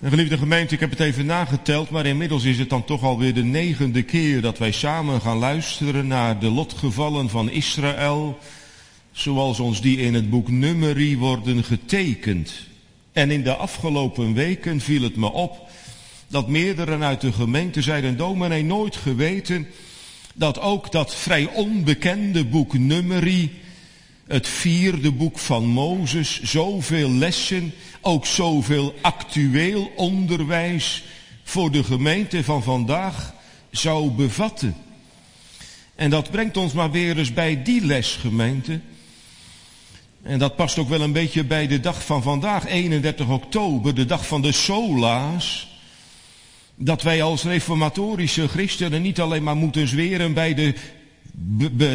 [0.00, 3.34] En geliefde gemeente, ik heb het even nageteld, maar inmiddels is het dan toch alweer
[3.34, 8.38] de negende keer dat wij samen gaan luisteren naar de lotgevallen van Israël,
[9.12, 12.52] zoals ons die in het boek Numeri worden getekend.
[13.12, 15.68] En in de afgelopen weken viel het me op
[16.28, 19.66] dat meerdere uit de gemeente zeiden, dominee, nooit geweten
[20.34, 23.60] dat ook dat vrij onbekende boek Numeri,
[24.30, 31.02] het vierde boek van Mozes, zoveel lessen, ook zoveel actueel onderwijs
[31.42, 33.34] voor de gemeente van vandaag
[33.70, 34.76] zou bevatten.
[35.94, 38.80] En dat brengt ons maar weer eens bij die lesgemeente.
[40.22, 44.06] En dat past ook wel een beetje bij de dag van vandaag, 31 oktober, de
[44.06, 45.68] dag van de sola's
[46.74, 50.74] dat wij als reformatorische christenen niet alleen maar moeten zweren bij, de,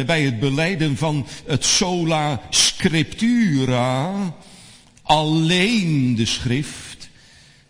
[0.06, 4.12] bij het beleiden van het sola scriptura,
[5.02, 7.08] alleen de schrift,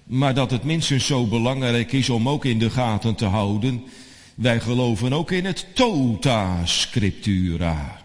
[0.05, 3.83] maar dat het minstens zo belangrijk is om ook in de gaten te houden,
[4.35, 8.01] wij geloven ook in het tota scriptura.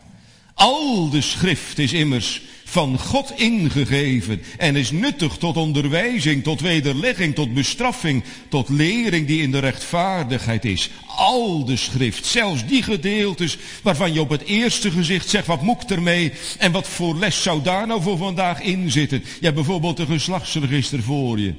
[0.53, 7.35] Al de schrift is immers van God ingegeven en is nuttig tot onderwijzing, tot wederlegging,
[7.35, 10.89] tot bestraffing, tot lering die in de rechtvaardigheid is.
[11.05, 15.91] Al de schrift, zelfs die gedeeltes waarvan je op het eerste gezicht zegt, wat moet
[15.91, 19.19] ermee en wat voor les zou daar nou voor vandaag in zitten?
[19.19, 21.53] Je hebt bijvoorbeeld een geslachtsregister voor je.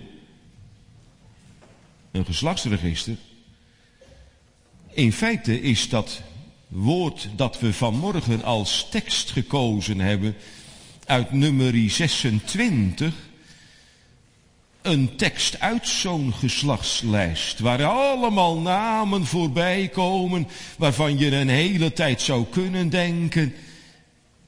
[2.12, 3.16] Een geslachtsregister.
[4.92, 6.22] In feite is dat
[6.68, 10.36] woord dat we vanmorgen als tekst gekozen hebben,
[11.06, 13.14] uit nummer 26
[14.82, 22.20] een tekst uit zo'n geslachtslijst, waar allemaal namen voorbij komen, waarvan je een hele tijd
[22.20, 23.54] zou kunnen denken,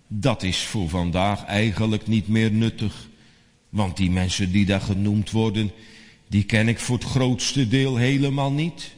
[0.07, 3.09] dat is voor vandaag eigenlijk niet meer nuttig.
[3.69, 5.73] Want die mensen die daar genoemd worden,
[6.29, 8.95] die ken ik voor het grootste deel helemaal niet.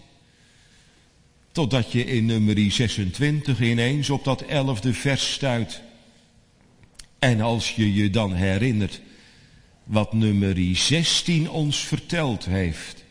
[1.53, 5.83] Totdat je in nummer 26 ineens op dat elfde vers stuit.
[7.19, 9.01] En als je je dan herinnert
[9.85, 13.05] wat nummer 16 ons verteld heeft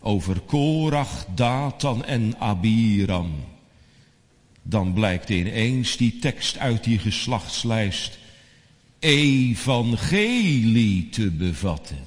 [0.00, 3.32] over Korach, Datan en Abiram,
[4.62, 8.18] dan blijkt ineens die tekst uit die geslachtslijst
[8.98, 12.06] evangelie te bevatten.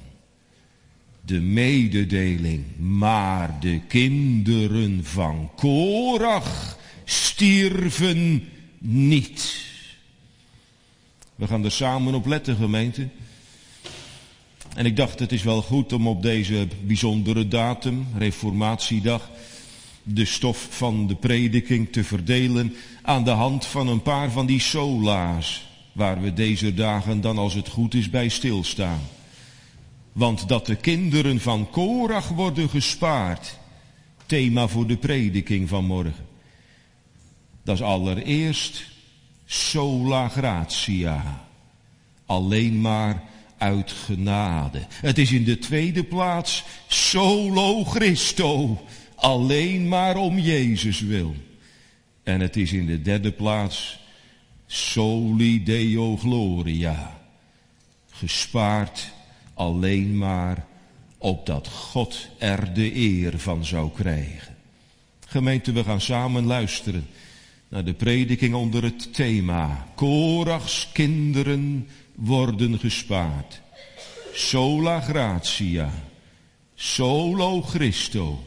[1.24, 9.70] De mededeling, maar de kinderen van Korach stierven niet.
[11.42, 13.08] We gaan er samen op letten, gemeente.
[14.74, 19.30] En ik dacht, het is wel goed om op deze bijzondere datum, Reformatiedag,
[20.02, 24.60] de stof van de prediking te verdelen aan de hand van een paar van die
[24.60, 29.00] sola's, waar we deze dagen dan als het goed is bij stilstaan.
[30.12, 33.58] Want dat de kinderen van Korach worden gespaard,
[34.26, 36.26] thema voor de prediking van morgen.
[37.62, 38.90] Dat is allereerst
[39.46, 41.44] sola gratia.
[42.26, 43.22] Alleen maar
[43.58, 44.86] uit genade.
[44.88, 48.82] Het is in de tweede plaats solo Christo.
[49.14, 51.34] Alleen maar om Jezus wil.
[52.22, 53.98] En het is in de derde plaats
[54.66, 57.20] soli deo gloria.
[58.10, 59.12] Gespaard
[59.54, 60.66] alleen maar
[61.18, 64.56] opdat God er de eer van zou krijgen.
[65.26, 67.06] Gemeente, we gaan samen luisteren
[67.72, 73.60] naar de prediking onder het thema Korachs kinderen worden gespaard.
[74.32, 75.92] Sola gratia,
[76.74, 78.44] solo Christo,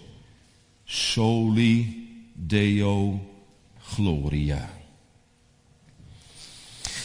[0.83, 3.19] soli Deo
[3.81, 4.69] gloria.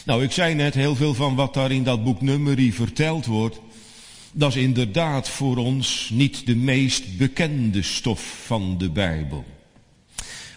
[0.05, 3.59] Nou, ik zei net heel veel van wat daar in dat boek Numeri verteld wordt.
[4.31, 9.45] Dat is inderdaad voor ons niet de meest bekende stof van de Bijbel.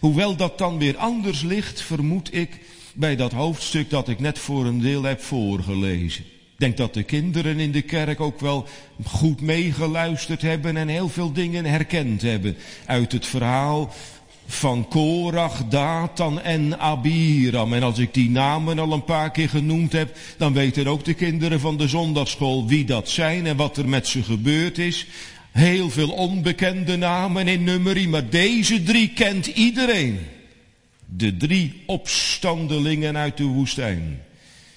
[0.04, 2.60] Hoewel dat dan weer anders ligt, vermoed ik,
[2.94, 6.24] bij dat hoofdstuk dat ik net voor een deel heb voorgelezen.
[6.24, 8.66] Ik denk dat de kinderen in de kerk ook wel
[9.04, 12.56] goed meegeluisterd hebben en heel veel dingen herkend hebben
[12.86, 13.92] uit het verhaal
[14.46, 17.72] van Korach, Datan en Abiram.
[17.72, 21.14] En als ik die namen al een paar keer genoemd heb, dan weten ook de
[21.14, 25.06] kinderen van de zondagschool wie dat zijn en wat er met ze gebeurd is.
[25.54, 30.18] Heel veel onbekende namen in nummerie, maar deze drie kent iedereen.
[31.06, 34.22] De drie opstandelingen uit de woestijn,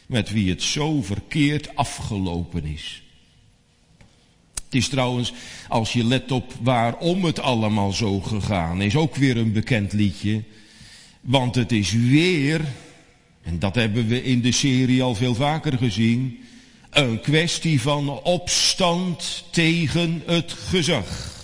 [0.05, 3.03] met wie het zo verkeerd afgelopen is.
[4.65, 5.33] Het is trouwens,
[5.67, 10.43] als je let op waarom het allemaal zo gegaan is, ook weer een bekend liedje.
[11.21, 12.61] Want het is weer,
[13.43, 16.39] en dat hebben we in de serie al veel vaker gezien,
[16.89, 21.35] Een kwestie van opstand tegen het gezag.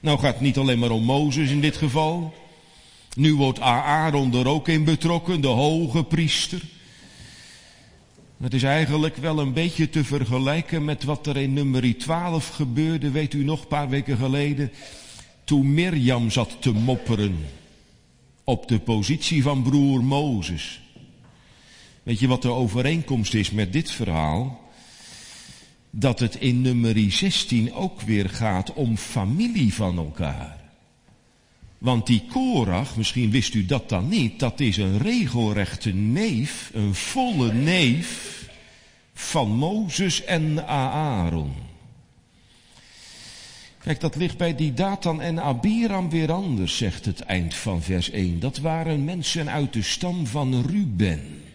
[0.00, 2.34] Nou gaat het niet alleen maar om Mozes in dit geval.
[3.14, 6.62] Nu wordt Aaron er ook in betrokken, de hoge priester.
[8.42, 13.10] Het is eigenlijk wel een beetje te vergelijken met wat er in nummer 12 gebeurde,
[13.10, 14.72] weet u nog, een paar weken geleden.
[15.44, 17.46] Toen Mirjam zat te mopperen
[18.44, 20.80] op de positie van broer Mozes.
[22.08, 24.60] Weet je wat de overeenkomst is met dit verhaal?
[25.90, 30.56] Dat het in nummer 16 ook weer gaat om familie van elkaar.
[31.78, 36.94] Want die Korach, misschien wist u dat dan niet, dat is een regelrechte neef, een
[36.94, 38.42] volle neef
[39.14, 41.52] van Mozes en Aaron.
[43.78, 48.10] Kijk, dat ligt bij die Datan en Abiram weer anders, zegt het eind van vers
[48.10, 48.40] 1.
[48.40, 51.46] Dat waren mensen uit de stam van Ruben.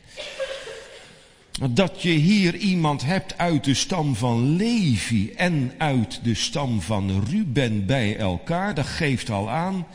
[1.71, 7.23] Dat je hier iemand hebt uit de stam van Levi en uit de stam van
[7.29, 9.85] Ruben bij elkaar, dat geeft al aan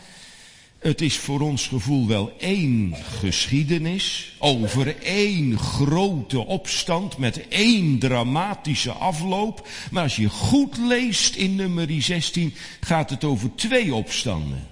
[0.78, 8.92] het is voor ons gevoel wel één geschiedenis over één grote opstand met één dramatische
[8.92, 9.68] afloop.
[9.90, 14.66] Maar als je goed leest in nummer 16 gaat het over twee opstanden.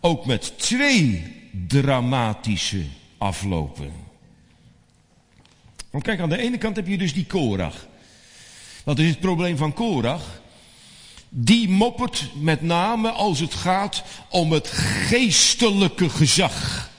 [0.00, 1.22] Ook met twee
[1.66, 2.82] dramatische
[3.18, 4.05] aflopen.
[5.96, 7.86] Want kijk, aan de ene kant heb je dus die Korach.
[8.84, 10.40] Wat is het probleem van Korach?
[11.28, 14.68] die moppert met name als het gaat om het
[15.08, 16.90] geestelijke gezag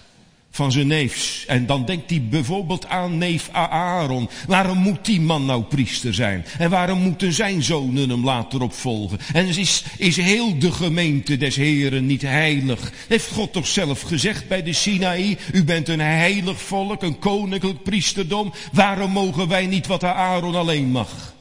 [0.58, 1.46] van zijn neefs.
[1.46, 4.30] En dan denkt hij bijvoorbeeld aan neef Aaron.
[4.48, 6.46] Waarom moet die man nou priester zijn?
[6.58, 9.20] En waarom moeten zijn zonen hem later opvolgen?
[9.34, 12.92] En is, is heel de gemeente des Heren niet heilig?
[13.08, 17.84] Heeft God toch zelf gezegd bij de Sinaï, u bent een heilig volk, een koninklijk
[17.84, 18.54] priesterdom.
[18.72, 21.36] Waarom mogen wij niet wat Aaron alleen mag?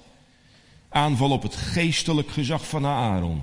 [0.89, 3.43] aanval op het geestelijk gezag van Aaron.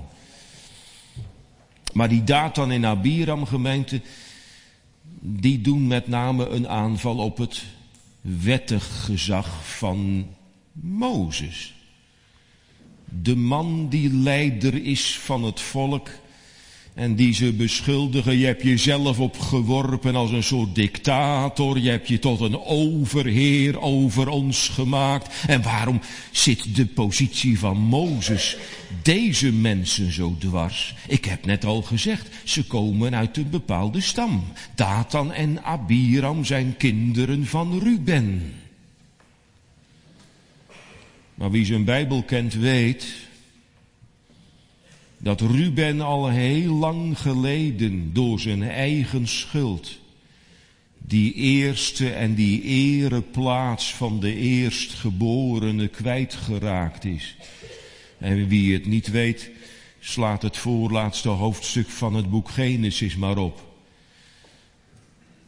[1.92, 4.00] Maar die Datan en Abiram gemeente,
[5.26, 7.64] die doen met name een aanval op het
[8.20, 10.26] wettig gezag van
[10.72, 11.74] Mozes.
[13.04, 16.08] De man die leider is van het volk
[16.94, 18.38] en die ze beschuldigen.
[18.38, 21.78] Je hebt jezelf opgeworpen als een soort dictator.
[21.78, 25.34] Je hebt je tot een overheer over ons gemaakt.
[25.46, 26.00] En waarom
[26.30, 28.56] zit de positie van Mozes
[29.02, 30.94] deze mensen zo dwars?
[31.08, 34.44] Ik heb net al gezegd, ze komen uit een bepaalde stam.
[34.74, 38.52] Datan en Abiram zijn kinderen van Ruben.
[41.34, 43.23] Maar wie zijn Bijbel kent weet
[45.24, 49.98] dat Ruben al heel lang geleden door zijn eigen schuld
[51.06, 57.36] die eerste en die ereplaats van de eerstgeborene kwijtgeraakt is.
[58.18, 59.50] En wie het niet weet,
[60.00, 63.74] slaat het voorlaatste hoofdstuk van het boek Genesis maar op.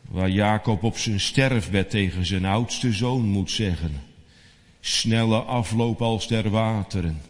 [0.09, 4.03] Waar Jacob op zijn sterfbed tegen zijn oudste zoon moet zeggen.
[4.81, 7.21] Snelle afloop als der wateren.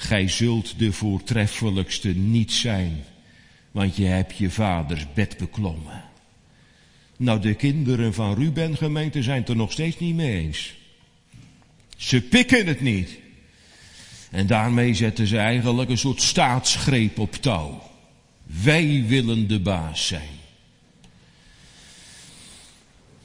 [0.00, 3.04] Gij zult de voortreffelijkste niet zijn,
[3.70, 6.04] want je hebt je vaders bed beklommen.
[7.16, 10.74] Nou, de kinderen van Ruben gemeente zijn het er nog steeds niet mee eens.
[11.96, 13.18] Ze pikken het niet.
[14.30, 17.82] En daarmee zetten ze eigenlijk een soort staatsgreep op touw.
[18.42, 20.38] Wij willen de baas zijn.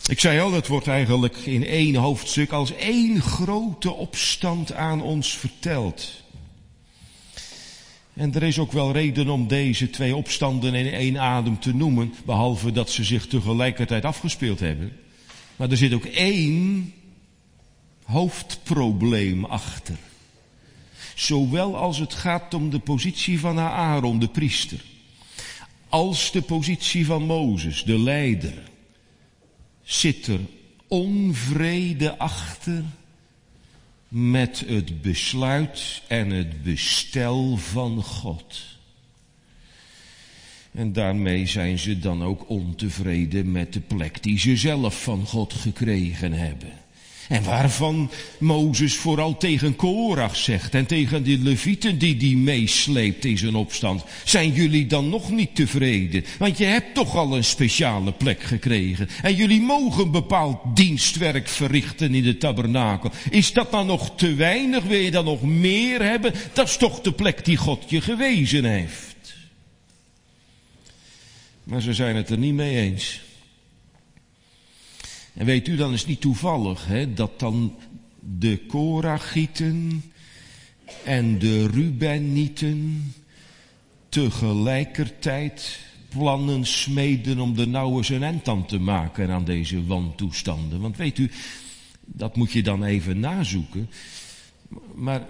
[0.05, 5.37] Ik zei al, het wordt eigenlijk in één hoofdstuk als één grote opstand aan ons
[5.37, 6.22] verteld.
[8.13, 12.13] En er is ook wel reden om deze twee opstanden in één adem te noemen,
[12.25, 14.91] behalve dat ze zich tegelijkertijd afgespeeld hebben.
[15.55, 16.93] Maar er zit ook één
[18.03, 19.97] hoofdprobleem achter.
[21.15, 24.81] Zowel als het gaat om de positie van Aaron, de priester,
[25.89, 28.53] als de positie van Mozes, de leider,
[29.83, 30.39] zit er
[30.87, 32.83] onvrede achter
[34.13, 38.61] met het besluit en het bestel van God.
[40.71, 45.53] En daarmee zijn ze dan ook ontevreden met de plek die ze zelf van God
[45.53, 46.82] gekregen hebben.
[47.33, 53.37] En waarvan Mozes vooral tegen Korach zegt en tegen de levieten die die meesleept in
[53.37, 54.03] zijn opstand.
[54.23, 56.25] Zijn jullie dan nog niet tevreden?
[56.39, 59.09] Want je hebt toch al een speciale plek gekregen.
[59.21, 63.11] En jullie mogen bepaald dienstwerk verrichten in de tabernakel.
[63.29, 64.83] Is dat dan nog te weinig?
[64.83, 66.33] Wil je dan nog meer hebben?
[66.53, 69.35] Dat is toch de plek die God je gewezen heeft.
[71.63, 73.21] Maar ze zijn het er niet mee eens.
[75.33, 77.73] En weet u, dan is het niet toevallig hè, dat dan
[78.19, 80.03] de Korachieten
[81.03, 83.13] en de Rubenieten
[84.09, 90.81] tegelijkertijd plannen smeden om de nauwe zijn end aan te maken aan deze wantoestanden.
[90.81, 91.31] Want weet u,
[92.05, 93.89] dat moet je dan even nazoeken.
[94.95, 95.27] Maar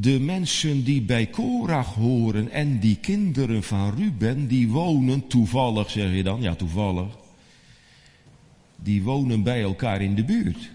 [0.00, 6.14] de mensen die bij Korach horen en die kinderen van Ruben, die wonen toevallig, zeg
[6.14, 7.23] je dan, ja toevallig,
[8.76, 10.70] die wonen bij elkaar in de buurt.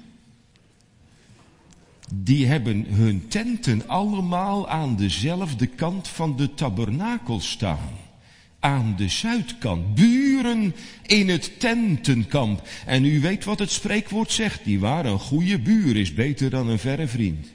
[2.13, 7.89] Die hebben hun tenten allemaal aan dezelfde kant van de tabernakel staan.
[8.59, 9.95] Aan de zuidkant.
[9.95, 10.75] Buren
[11.05, 12.67] in het tentenkamp.
[12.85, 14.63] En u weet wat het spreekwoord zegt.
[14.63, 17.47] Die waren een goede buur is beter dan een verre vriend.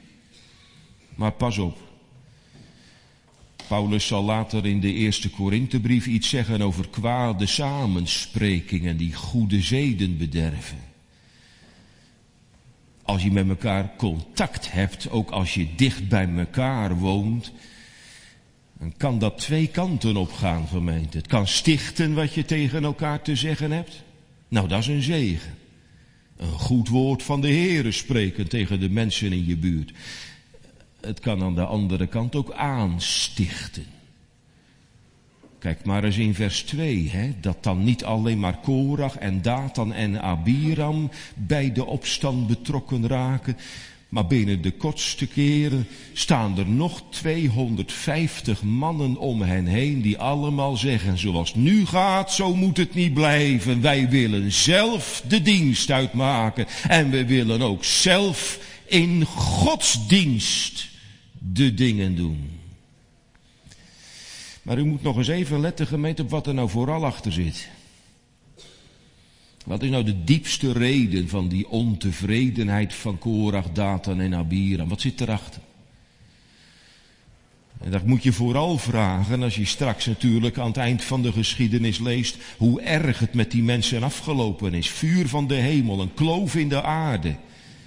[1.15, 1.84] Maar pas op.
[3.67, 10.17] Paulus zal later in de eerste Korinthebrief iets zeggen over kwade samensprekingen die goede zeden
[10.17, 10.77] bederven.
[13.03, 17.51] Als je met elkaar contact hebt, ook als je dicht bij elkaar woont,
[18.79, 20.67] dan kan dat twee kanten op gaan.
[21.11, 24.03] Het kan stichten wat je tegen elkaar te zeggen hebt.
[24.47, 25.53] Nou, dat is een zegen.
[26.37, 29.93] Een goed woord van de Heere spreken tegen de mensen in je buurt
[31.05, 33.85] het kan aan de andere kant ook aanstichten.
[35.59, 39.93] Kijk maar eens in vers 2, hè, dat dan niet alleen maar Korach en Datan
[39.93, 43.57] en Abiram bij de opstand betrokken raken,
[44.09, 50.77] maar binnen de kortste keren staan er nog 250 mannen om hen heen die allemaal
[50.77, 53.81] zeggen, zoals nu gaat, zo moet het niet blijven.
[53.81, 60.93] Wij willen zelf de dienst uitmaken en we willen ook zelf in godsdienst
[61.51, 62.49] de dingen doen.
[64.61, 67.69] Maar u moet nog eens even letten, gemeente, op wat er nou vooral achter zit.
[69.65, 74.89] Wat is nou de diepste reden van die ontevredenheid van Korach, Datan en Abiram?
[74.89, 75.61] Wat zit erachter?
[77.79, 81.31] En dat moet je vooral vragen als je straks natuurlijk aan het eind van de
[81.31, 84.89] geschiedenis leest hoe erg het met die mensen afgelopen is.
[84.89, 87.35] Vuur van de hemel, een kloof in de aarde.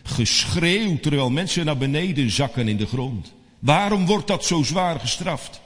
[0.03, 3.37] Geschreeuw terwijl mensen naar beneden zakken in de grond.
[3.59, 5.61] Waarom wordt dat zo zwaar gestraft?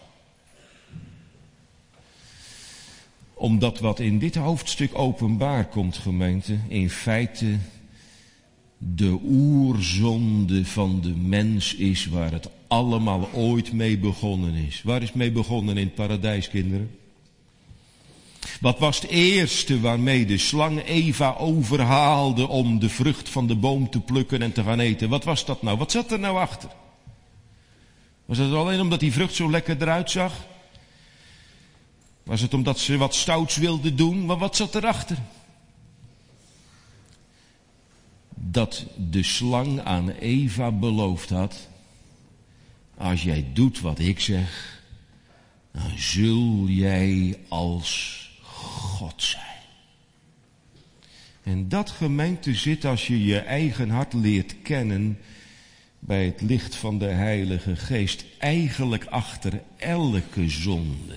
[3.35, 7.59] Omdat wat in dit hoofdstuk openbaar komt, gemeente, in feite
[8.79, 14.83] de oerzonde van de mens is waar het allemaal ooit mee begonnen is.
[14.83, 16.91] Waar is mee begonnen in het paradijs, kinderen?
[18.61, 23.91] Wat was het eerste waarmee de slang Eva overhaalde om de vrucht van de boom
[23.91, 25.09] te plukken en te gaan eten?
[25.09, 25.79] Wat was dat nou?
[25.79, 26.71] Wat zat er nou achter?
[28.33, 30.47] Was het alleen omdat die vrucht zo lekker eruit zag?
[32.23, 34.27] Was het omdat ze wat stouts wilde doen?
[34.27, 35.17] Maar wat zat erachter?
[38.35, 41.69] Dat de slang aan Eva beloofd had:
[42.97, 44.83] Als jij doet wat ik zeg,
[45.73, 49.61] dan zul jij als God zijn.
[51.43, 55.19] En dat gemeente zit als je je eigen hart leert kennen
[56.05, 61.15] bij het licht van de Heilige Geest eigenlijk achter elke zonde.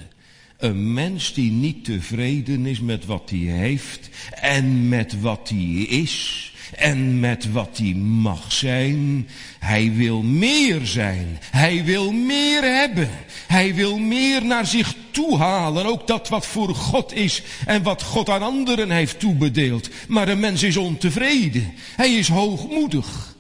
[0.58, 6.54] Een mens die niet tevreden is met wat hij heeft en met wat hij is
[6.76, 9.28] en met wat hij mag zijn.
[9.60, 11.38] Hij wil meer zijn.
[11.52, 13.10] Hij wil meer hebben.
[13.48, 15.86] Hij wil meer naar zich toe halen.
[15.86, 19.90] Ook dat wat voor God is en wat God aan anderen heeft toebedeeld.
[20.08, 21.74] Maar een mens is ontevreden.
[21.96, 23.35] Hij is hoogmoedig.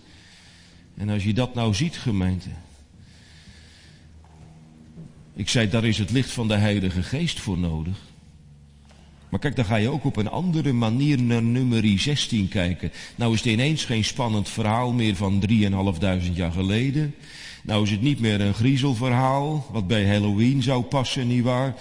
[0.97, 2.49] En als je dat nou ziet, gemeente.
[5.33, 7.97] Ik zei, daar is het licht van de Heilige Geest voor nodig.
[9.29, 12.91] Maar kijk, dan ga je ook op een andere manier naar nummer 16 kijken.
[13.15, 15.55] Nou is het ineens geen spannend verhaal meer van 3.500
[16.33, 17.15] jaar geleden.
[17.63, 21.75] Nou is het niet meer een griezelverhaal, wat bij Halloween zou passen, nietwaar?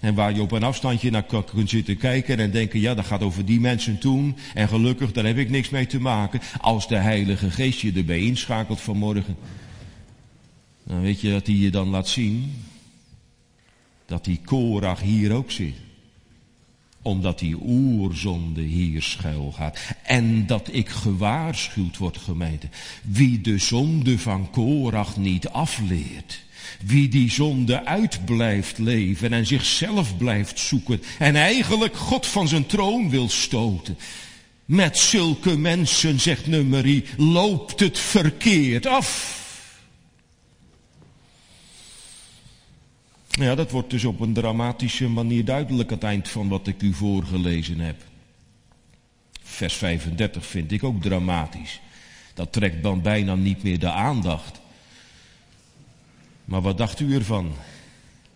[0.00, 3.22] En waar je op een afstandje naar kunt zitten kijken en denken, ja, dat gaat
[3.22, 4.36] over die mensen toen.
[4.54, 6.40] En gelukkig, daar heb ik niks mee te maken.
[6.60, 9.36] Als de Heilige Geest je erbij inschakelt vanmorgen.
[10.84, 12.52] Dan weet je dat hij je dan laat zien.
[14.06, 15.74] Dat die Korach hier ook zit
[17.02, 19.78] omdat die oerzonde hier schuil gaat.
[20.02, 22.68] En dat ik gewaarschuwd word, gemeente.
[23.02, 26.42] Wie de zonde van Korach niet afleert.
[26.84, 32.66] Wie die zonde uit blijft leven en zichzelf blijft zoeken en eigenlijk God van zijn
[32.66, 33.98] troon wil stoten.
[34.64, 39.38] Met zulke mensen, zegt Nummerie, loopt het verkeerd af.
[43.30, 46.82] Ja, dat wordt dus op een dramatische manier duidelijk aan het eind van wat ik
[46.82, 47.96] u voorgelezen heb.
[49.42, 51.80] Vers 35 vind ik ook dramatisch.
[52.34, 54.59] Dat trekt dan bijna niet meer de aandacht.
[56.50, 57.52] Maar wat dacht u ervan?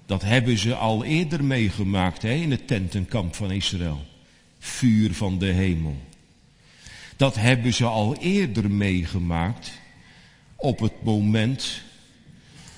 [0.07, 4.05] Dat hebben ze al eerder meegemaakt hè, in het tentenkamp van Israël.
[4.59, 5.97] Vuur van de hemel.
[7.17, 9.73] Dat hebben ze al eerder meegemaakt
[10.57, 11.83] op het moment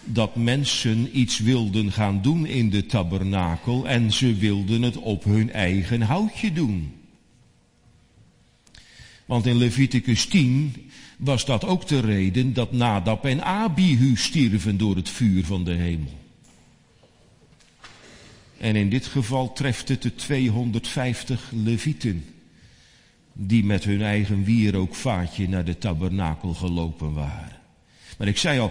[0.05, 5.53] dat mensen iets wilden gaan doen in de tabernakel en ze wilden het op hun
[5.53, 6.95] eigen houtje doen.
[9.27, 10.86] Want in Leviticus 10
[11.17, 15.73] was dat ook de reden dat Nadab en Abihu stierven door het vuur van de
[15.73, 16.19] hemel.
[18.59, 22.25] En in dit geval treft het de 250 levieten
[23.33, 27.57] die met hun eigen wierookvaatje naar de tabernakel gelopen waren.
[28.19, 28.71] Maar ik zei al,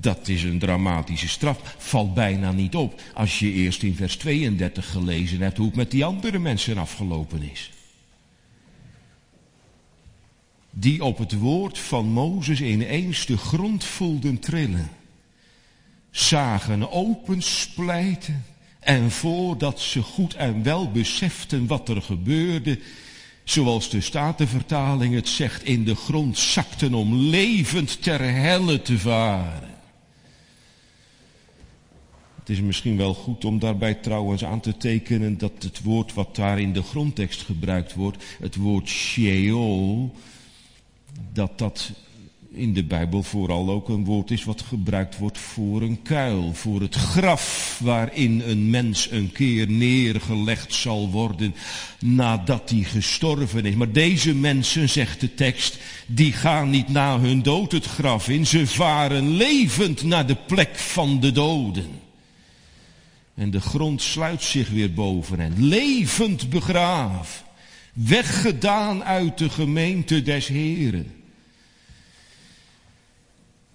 [0.00, 1.74] dat is een dramatische straf.
[1.78, 5.90] Valt bijna niet op als je eerst in vers 32 gelezen hebt hoe het met
[5.90, 7.70] die andere mensen afgelopen is.
[10.78, 14.90] Die op het woord van Mozes ineens de grond voelden trillen.
[16.10, 18.44] Zagen opensplijten.
[18.80, 22.78] En voordat ze goed en wel beseften wat er gebeurde,
[23.44, 29.74] zoals de Statenvertaling het zegt, in de grond zakten om levend ter helle te varen.
[32.38, 36.36] Het is misschien wel goed om daarbij trouwens aan te tekenen dat het woord wat
[36.36, 40.14] daar in de grondtekst gebruikt wordt, het woord Sheol,
[41.32, 41.92] dat dat
[42.56, 46.80] in de Bijbel vooral ook een woord is wat gebruikt wordt voor een kuil, voor
[46.80, 51.54] het graf waarin een mens een keer neergelegd zal worden
[52.00, 53.74] nadat hij gestorven is.
[53.74, 58.46] Maar deze mensen, zegt de tekst, die gaan niet na hun dood het graf in,
[58.46, 61.90] ze varen levend naar de plek van de doden.
[63.34, 67.45] En de grond sluit zich weer boven hen, levend begraven,
[67.96, 71.06] weggedaan uit de gemeente des Heren.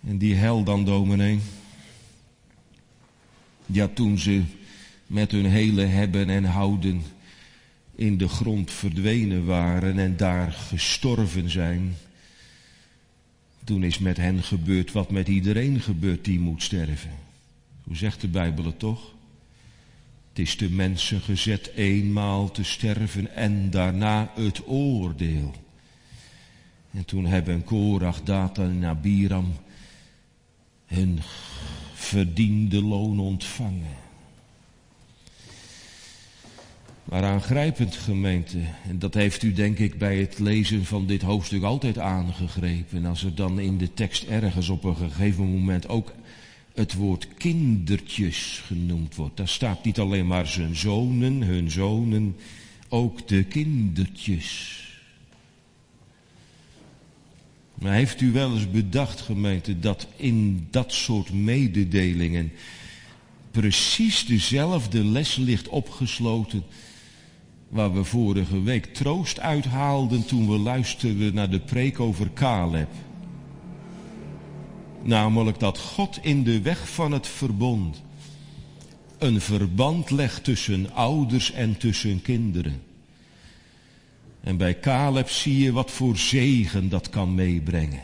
[0.07, 1.39] En die hel dan, dominee.
[3.65, 4.41] Ja, toen ze
[5.07, 7.03] met hun hele hebben en houden
[7.95, 11.95] in de grond verdwenen waren en daar gestorven zijn.
[13.63, 17.11] Toen is met hen gebeurd wat met iedereen gebeurt die moet sterven.
[17.83, 19.13] Hoe zegt de Bijbel het toch?
[20.31, 25.53] Het is de mensen gezet eenmaal te sterven en daarna het oordeel.
[26.91, 29.53] En toen hebben Korach, Datan en Abiram
[30.85, 31.19] hun
[31.93, 33.99] verdiende loon ontvangen.
[37.03, 41.63] Maar aangrijpend gemeente, en dat heeft u denk ik bij het lezen van dit hoofdstuk
[41.63, 42.97] altijd aangegrepen.
[42.97, 46.13] En als er dan in de tekst ergens op een gegeven moment ook
[46.73, 49.37] het woord kindertjes genoemd wordt.
[49.37, 52.35] Daar staat niet alleen maar zijn zonen, hun zonen,
[52.89, 54.79] ook de kindertjes.
[57.73, 62.51] Maar heeft u wel eens bedacht, gemeente, dat in dat soort mededelingen
[63.51, 66.63] precies dezelfde les ligt opgesloten
[67.69, 72.89] waar we vorige week troost uithaalden toen we luisterden naar de preek over Caleb.
[75.03, 78.01] Namelijk dat God in de weg van het verbond
[79.21, 82.81] een verband legt tussen ouders en tussen kinderen.
[84.43, 88.01] En bij Caleb zie je wat voor zegen dat kan meebrengen.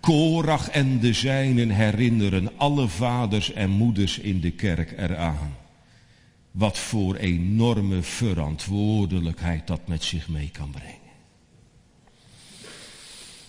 [0.00, 5.56] Korach en de zijnen herinneren alle vaders en moeders in de kerk eraan.
[6.50, 10.97] Wat voor enorme verantwoordelijkheid dat met zich mee kan brengen.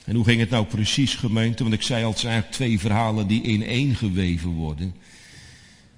[0.09, 1.63] En hoe ging het nou precies gemeente?
[1.63, 4.95] Want ik zei al, het zijn eigenlijk twee verhalen die in één geweven worden.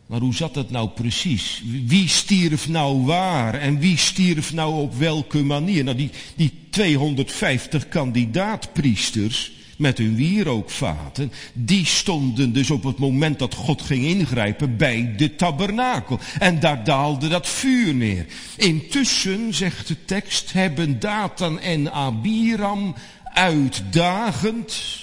[0.05, 1.63] Maar hoe zat dat nou precies?
[1.85, 5.83] Wie stierf nou waar en wie stierf nou op welke manier?
[5.83, 13.53] Nou, die, die 250 kandidaatpriesters met hun wierookvaten, die stonden dus op het moment dat
[13.53, 16.19] God ging ingrijpen bij de tabernakel.
[16.39, 18.25] En daar daalde dat vuur neer.
[18.57, 22.95] Intussen, zegt de tekst, hebben Datan en Abiram
[23.33, 24.99] uitdagend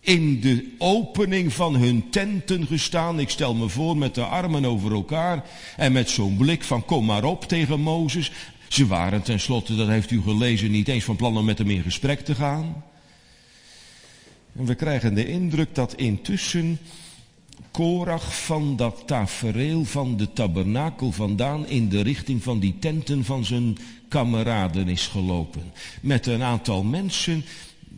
[0.00, 3.20] in de opening van hun tenten gestaan.
[3.20, 5.44] Ik stel me voor met de armen over elkaar
[5.76, 8.32] en met zo'n blik van kom maar op tegen Mozes.
[8.68, 11.82] Ze waren tenslotte, dat heeft u gelezen, niet eens van plan om met hem in
[11.82, 12.84] gesprek te gaan.
[14.56, 16.78] En we krijgen de indruk dat intussen
[17.70, 23.44] Korach van dat tafereel van de tabernakel vandaan in de richting van die tenten van
[23.44, 23.78] zijn
[24.10, 25.72] kameraden is gelopen.
[26.00, 27.44] Met een aantal mensen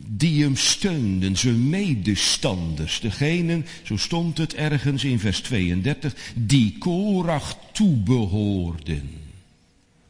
[0.07, 7.57] die hem steunden, zijn medestanders, degenen, zo stond het ergens in vers 32, die Korach
[7.71, 9.09] toebehoorden.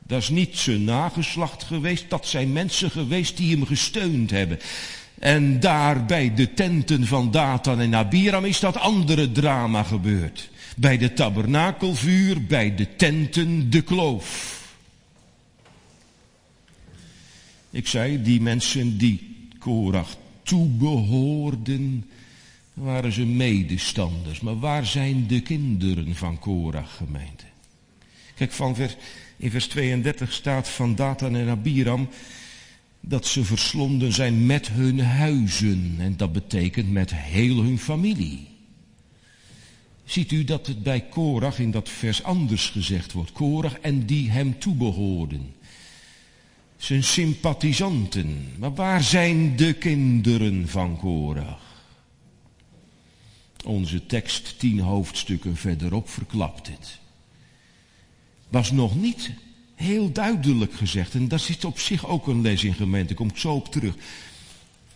[0.08, 4.60] Dat is niet zijn nageslacht geweest, dat zijn mensen geweest die hem gesteund hebben.
[5.20, 10.50] En daar bij de tenten van Datan en Abiram is dat andere drama gebeurd.
[10.76, 14.62] Bij de tabernakelvuur, bij de tenten, de kloof.
[17.73, 22.05] Ik zei, die mensen die Korach toebehoorden,
[22.73, 24.39] waren ze medestanders.
[24.39, 27.43] Maar waar zijn de kinderen van Korach gemeente?
[28.36, 28.95] Kijk, van vers,
[29.38, 32.09] in vers 32 staat van Datan en Abiram
[32.99, 35.95] dat ze verslonden zijn met hun huizen.
[35.99, 38.47] En dat betekent met heel hun familie.
[40.05, 43.31] Ziet u dat het bij Korach in dat vers anders gezegd wordt.
[43.31, 45.53] Korach en die hem toebehoorden.
[46.84, 48.48] Zijn sympathisanten.
[48.58, 51.84] Maar waar zijn de kinderen van Korach?
[53.65, 57.00] Onze tekst tien hoofdstukken verderop verklapt het.
[58.50, 59.32] Was nog niet
[59.76, 61.13] heel duidelijk gezegd.
[61.13, 63.96] En daar zit op zich ook een les in gemeente, kom ik zo op terug.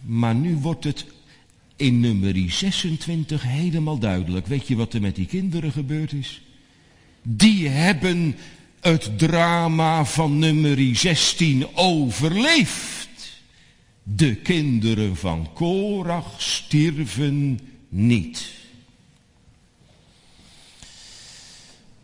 [0.01, 1.05] Maar nu wordt het
[1.75, 4.47] in nummer 26 helemaal duidelijk.
[4.47, 6.41] Weet je wat er met die kinderen gebeurd is?
[7.21, 8.35] Die hebben
[8.87, 13.41] het drama van nummer 16 overleefd.
[14.03, 18.53] De kinderen van Korach stierven niet.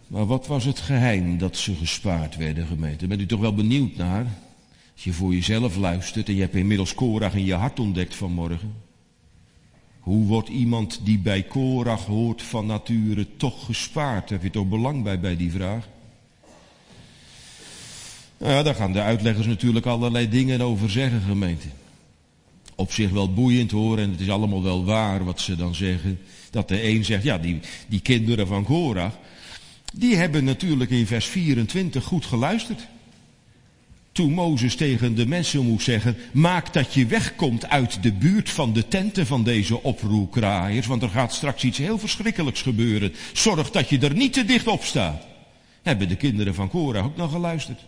[0.07, 3.07] Maar wat was het geheim dat ze gespaard werden, gemeente?
[3.07, 4.25] Bent u toch wel benieuwd naar?
[4.93, 8.73] Als je voor jezelf luistert en je hebt inmiddels Korach in je hart ontdekt vanmorgen.
[9.99, 14.29] Hoe wordt iemand die bij Korach hoort van nature toch gespaard?
[14.29, 15.87] Heb je toch belang bij bij die vraag?
[18.43, 21.67] Nou ja, daar gaan de uitleggers natuurlijk allerlei dingen over zeggen, gemeente.
[22.75, 26.19] Op zich wel boeiend hoor, en het is allemaal wel waar wat ze dan zeggen.
[26.51, 29.17] Dat de een zegt, ja, die, die kinderen van Korach,
[29.93, 32.87] die hebben natuurlijk in vers 24 goed geluisterd.
[34.11, 38.73] Toen Mozes tegen de mensen moest zeggen, maak dat je wegkomt uit de buurt van
[38.73, 43.13] de tenten van deze oproerkraaiers, want er gaat straks iets heel verschrikkelijks gebeuren.
[43.33, 45.25] Zorg dat je er niet te dicht op staat.
[45.81, 47.79] Hebben de kinderen van Korah ook nog geluisterd.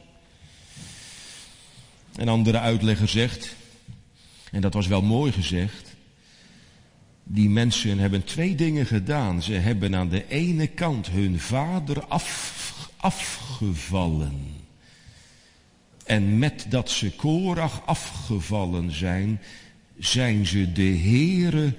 [2.15, 3.55] Een andere uitlegger zegt,
[4.51, 5.95] en dat was wel mooi gezegd,
[7.23, 9.41] die mensen hebben twee dingen gedaan.
[9.43, 14.63] Ze hebben aan de ene kant hun vader af, afgevallen.
[16.05, 19.41] En met dat ze Korach afgevallen zijn,
[19.97, 21.73] zijn ze de Heere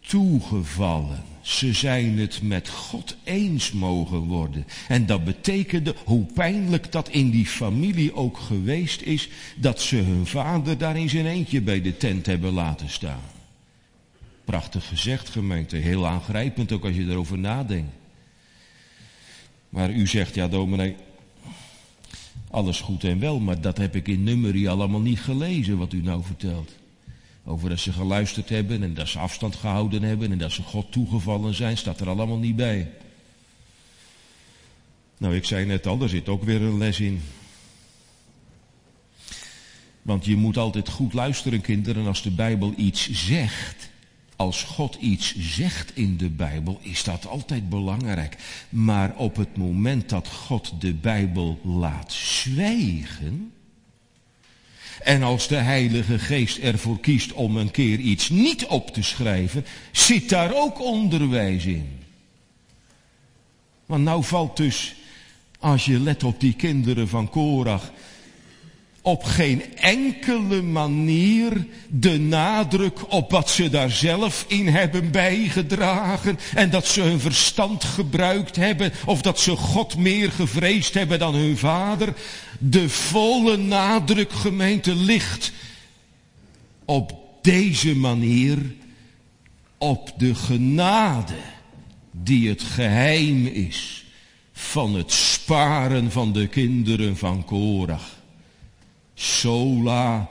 [0.00, 1.31] toegevallen.
[1.42, 4.66] Ze zijn het met God eens mogen worden.
[4.88, 10.26] En dat betekende, hoe pijnlijk dat in die familie ook geweest is, dat ze hun
[10.26, 13.22] vader daar in zijn eentje bij de tent hebben laten staan.
[14.44, 15.76] Prachtig gezegd, gemeente.
[15.76, 17.92] Heel aangrijpend ook als je erover nadenkt.
[19.68, 20.96] Maar u zegt, ja dominee,
[22.50, 26.02] alles goed en wel, maar dat heb ik in nummerie allemaal niet gelezen wat u
[26.02, 26.80] nou vertelt.
[27.44, 30.92] Over dat ze geluisterd hebben en dat ze afstand gehouden hebben en dat ze God
[30.92, 32.90] toegevallen zijn, staat er allemaal niet bij.
[35.18, 37.22] Nou, ik zei net al, er zit ook weer een les in.
[40.02, 43.90] Want je moet altijd goed luisteren, kinderen, als de Bijbel iets zegt
[44.42, 48.36] als God iets zegt in de Bijbel, is dat altijd belangrijk.
[48.68, 53.52] Maar op het moment dat God de Bijbel laat zwijgen.
[55.04, 59.64] En als de Heilige Geest ervoor kiest om een keer iets niet op te schrijven,
[59.92, 61.88] zit daar ook onderwijs in.
[63.86, 64.94] Want nou valt dus,
[65.58, 67.92] als je let op die kinderen van Korach,
[69.02, 76.70] op geen enkele manier de nadruk op wat ze daar zelf in hebben bijgedragen en
[76.70, 81.58] dat ze hun verstand gebruikt hebben of dat ze God meer gevreesd hebben dan hun
[81.58, 82.14] vader.
[82.64, 85.52] De volle nadruk gemeente ligt
[86.84, 88.58] op deze manier
[89.78, 91.34] op de genade
[92.10, 94.04] die het geheim is
[94.52, 98.20] van het sparen van de kinderen van Korach.
[99.14, 100.30] Sola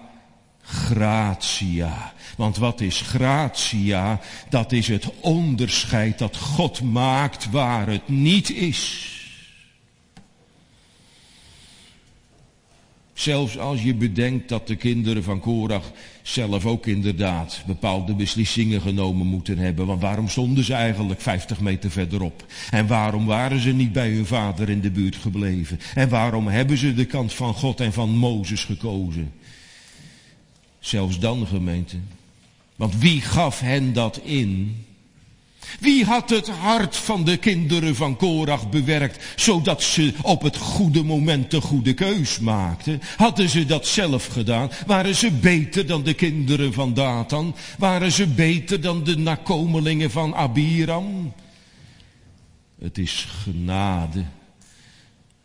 [0.62, 2.14] gratia.
[2.38, 4.20] Want wat is gratia?
[4.50, 9.10] Dat is het onderscheid dat God maakt waar het niet is.
[13.22, 19.28] Zelfs als je bedenkt dat de kinderen van Korach zelf ook inderdaad bepaalde beslissingen genomen
[19.28, 19.86] moeten hebben.
[19.86, 22.46] Want waarom stonden ze eigenlijk 50 meter verderop?
[22.72, 25.80] En waarom waren ze niet bij hun vader in de buurt gebleven?
[25.96, 29.32] En waarom hebben ze de kant van God en van Mozes gekozen?
[30.80, 31.98] Zelfs dan gemeente.
[32.76, 34.76] Want wie gaf hen dat in?
[35.80, 41.04] Wie had het hart van de kinderen van Korach bewerkt, zodat ze op het goede
[41.04, 43.02] moment de goede keus maakten?
[43.18, 44.70] Hadden ze dat zelf gedaan?
[44.86, 47.56] Waren ze beter dan de kinderen van Datan?
[47.78, 51.34] Waren ze beter dan de nakomelingen van Abiram?
[52.80, 54.24] Het is genade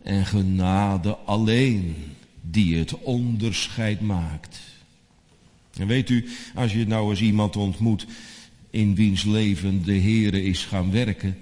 [0.03, 1.97] en genade alleen
[2.41, 4.61] die het onderscheid maakt.
[5.79, 8.07] En weet u, als je nou eens iemand ontmoet
[8.77, 11.39] in wiens leven de Heere is gaan werken,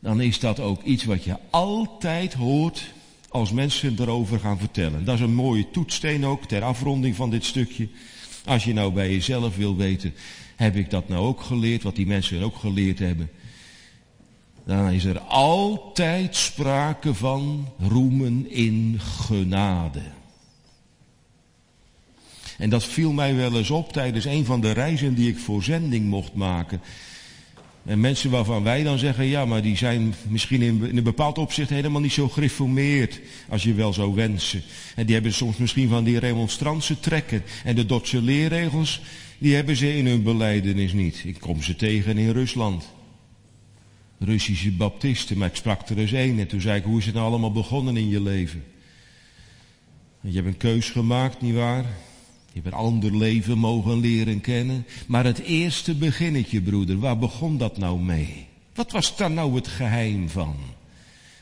[0.00, 2.92] dan is dat ook iets wat je altijd hoort
[3.28, 5.04] als mensen erover gaan vertellen.
[5.04, 7.88] Dat is een mooie toetsteen ook ter afronding van dit stukje.
[8.44, 10.14] Als je nou bij jezelf wil weten,
[10.56, 13.30] heb ik dat nou ook geleerd, wat die mensen ook geleerd hebben.
[14.66, 20.02] Dan is er altijd sprake van roemen in genade.
[22.58, 25.62] En dat viel mij wel eens op tijdens een van de reizen die ik voor
[25.62, 26.80] zending mocht maken.
[27.84, 31.70] En mensen waarvan wij dan zeggen, ja, maar die zijn misschien in, een bepaald opzicht
[31.70, 34.62] helemaal niet zo gereformeerd als je wel zou wensen.
[34.96, 37.42] En die hebben soms misschien van die remonstrantse trekken.
[37.64, 39.00] En de Dotse leerregels,
[39.38, 41.22] die hebben ze in hun beleidenis niet.
[41.24, 42.92] Ik kom ze tegen in Rusland.
[44.18, 47.14] Russische baptisten, maar ik sprak er eens één en toen zei ik, hoe is het
[47.14, 48.64] nou allemaal begonnen in je leven?
[50.20, 51.84] je hebt een keus gemaakt, nietwaar?
[52.54, 54.86] Je hebt een ander leven mogen leren kennen.
[55.06, 58.46] Maar het eerste beginnetje, broeder, waar begon dat nou mee?
[58.74, 60.56] Wat was daar nou het geheim van?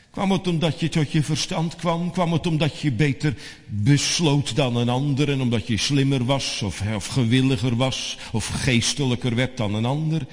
[0.09, 2.11] Kwam het omdat je tot je verstand kwam?
[2.11, 3.35] Kwam het omdat je beter
[3.67, 9.35] besloot dan een ander en omdat je slimmer was of, of gewilliger was of geestelijker
[9.35, 10.25] werd dan een ander?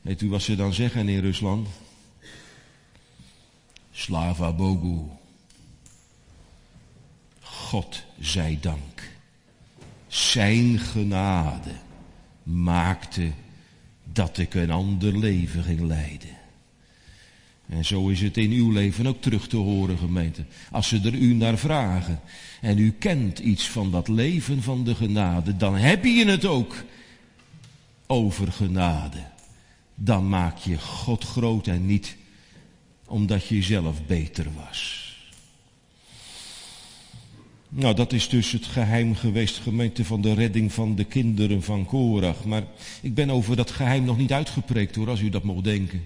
[0.00, 1.68] Weet u wat ze dan zeggen in Rusland?
[3.92, 4.98] Slava Bogu.
[7.40, 8.91] God zij dank.
[10.12, 11.70] Zijn genade
[12.42, 13.32] maakte
[14.12, 16.36] dat ik een ander leven ging leiden.
[17.68, 20.44] En zo is het in uw leven ook terug te horen, gemeente.
[20.70, 22.20] Als ze er u naar vragen
[22.60, 26.74] en u kent iets van dat leven van de genade, dan heb je het ook
[28.06, 29.24] over genade.
[29.94, 32.16] Dan maak je God groot en niet
[33.06, 35.11] omdat je zelf beter was.
[37.74, 41.84] Nou, dat is dus het geheim geweest, gemeente, van de redding van de kinderen van
[41.84, 42.44] Korach.
[42.44, 42.64] Maar
[43.00, 46.02] ik ben over dat geheim nog niet uitgepreekt hoor, als u dat mocht denken.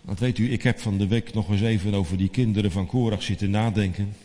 [0.00, 2.86] Want weet u, ik heb van de week nog eens even over die kinderen van
[2.86, 4.16] Korach zitten nadenken.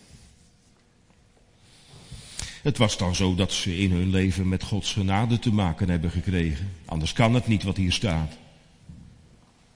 [2.62, 6.12] Het was dan zo dat ze in hun leven met Gods genade te maken hebben
[6.12, 6.70] gekregen.
[6.86, 8.38] Anders kan het niet wat hier staat.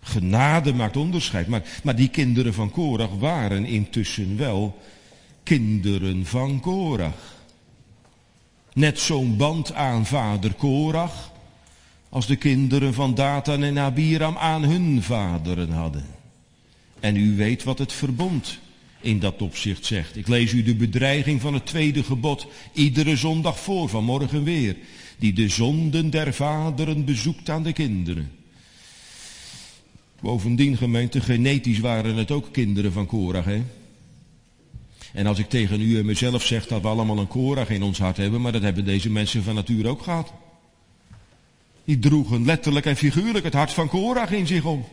[0.01, 1.47] Genade maakt onderscheid.
[1.47, 4.81] Maar, maar die kinderen van Korach waren intussen wel
[5.45, 7.33] kinderen van Korach.
[8.73, 11.31] Net zo'n band aan vader Korach
[12.09, 16.05] als de kinderen van Datan en Abiram aan hun vaderen hadden.
[16.99, 18.59] En u weet wat het verbond
[19.01, 20.15] in dat opzicht zegt.
[20.15, 24.75] Ik lees u de bedreiging van het tweede gebod iedere zondag voor, vanmorgen weer.
[25.17, 28.31] Die de zonden der vaderen bezoekt aan de kinderen.
[30.21, 33.61] Bovendien, gemeente, genetisch waren het ook kinderen van Korach, hè?
[35.15, 37.99] En als ik tegen u en mezelf zeg dat we allemaal een Korach in ons
[37.99, 40.33] hart hebben, maar dat hebben deze mensen van nature ook gehad.
[41.85, 44.85] Die droegen letterlijk en figuurlijk het hart van Korach in zich om.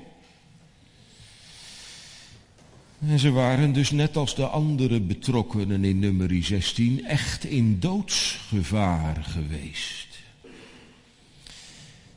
[3.06, 9.24] En ze waren dus net als de andere betrokkenen in nummer 16 echt in doodsgevaar
[9.24, 10.18] geweest.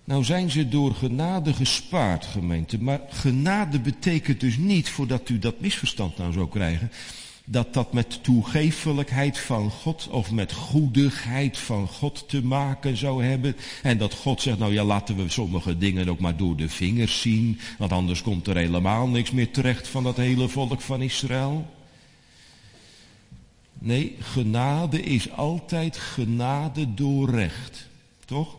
[0.03, 2.81] Nou zijn ze door genade gespaard, gemeente.
[2.81, 6.91] Maar genade betekent dus niet, voordat u dat misverstand nou zou krijgen,
[7.45, 13.55] dat dat met toegeeflijkheid van God of met goedigheid van God te maken zou hebben.
[13.84, 17.21] En dat God zegt, nou ja, laten we sommige dingen ook maar door de vingers
[17.21, 21.73] zien, want anders komt er helemaal niks meer terecht van dat hele volk van Israël.
[23.79, 27.88] Nee, genade is altijd genade door recht.
[28.25, 28.55] Toch?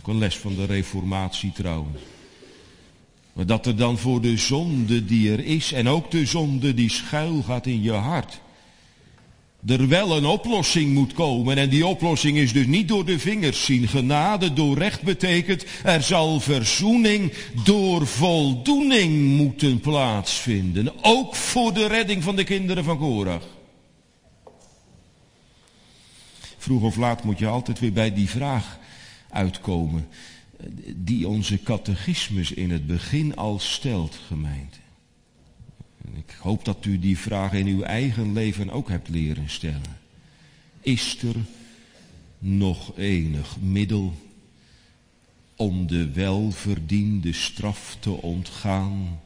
[0.00, 2.00] Ook een les van de reformatie trouwens.
[3.34, 6.90] Maar dat er dan voor de zonde die er is en ook de zonde die
[6.90, 8.40] schuil gaat in je hart,
[9.66, 11.58] er wel een oplossing moet komen.
[11.58, 13.88] En die oplossing is dus niet door de vingers zien.
[13.88, 17.32] Genade door recht betekent, er zal verzoening
[17.64, 20.92] door voldoening moeten plaatsvinden.
[21.00, 23.46] Ook voor de redding van de kinderen van Korach.
[26.58, 28.78] Vroeg of laat moet je altijd weer bij die vraag
[29.30, 30.08] uitkomen
[30.96, 34.78] die onze catechismus in het begin al stelt, gemeente.
[36.14, 39.98] Ik hoop dat u die vraag in uw eigen leven ook hebt leren stellen.
[40.80, 41.36] Is er
[42.38, 44.14] nog enig middel
[45.56, 49.20] om de welverdiende straf te ontgaan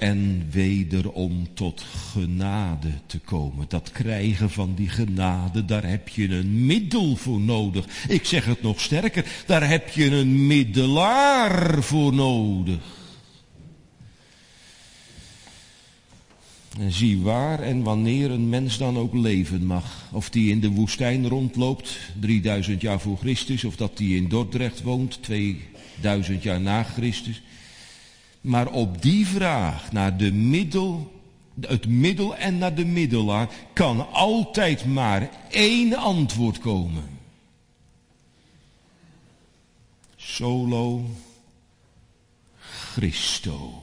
[0.00, 1.80] en wederom tot
[2.12, 3.64] genade te komen.
[3.68, 7.86] Dat krijgen van die genade, daar heb je een middel voor nodig.
[8.08, 12.98] Ik zeg het nog sterker, daar heb je een middelaar voor nodig.
[16.78, 20.08] En zie waar en wanneer een mens dan ook leven mag.
[20.12, 24.82] Of die in de woestijn rondloopt, 3000 jaar voor Christus, of dat die in Dordrecht
[24.82, 27.42] woont, 2000 jaar na Christus.
[28.40, 31.20] Maar op die vraag naar de middel,
[31.60, 37.04] het middel en naar de middelaar kan altijd maar één antwoord komen.
[40.16, 41.04] Solo
[42.58, 43.82] Christo.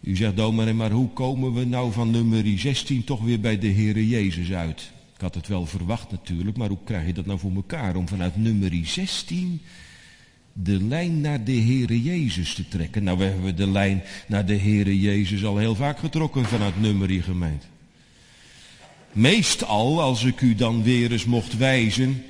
[0.00, 3.72] U zegt, dominee, maar hoe komen we nou van nummer 16 toch weer bij de
[3.72, 4.92] Heere Jezus uit?
[5.14, 8.08] Ik had het wel verwacht natuurlijk, maar hoe krijg je dat nou voor elkaar om
[8.08, 9.60] vanuit nummer 16
[10.56, 13.04] de lijn naar de Heere Jezus te trekken?
[13.04, 17.10] Nou, we hebben de lijn naar de Heere Jezus al heel vaak getrokken vanuit nummer
[17.10, 17.66] gemeente.
[19.12, 22.24] Meestal, als ik u dan weer eens mocht wijzen,